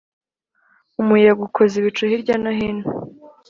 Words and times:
Umuyaga 1.01 1.41
ukoza 1.47 1.75
ibicu 1.77 2.03
hirya 2.09 2.35
no 2.41 2.51
hino 2.57 2.85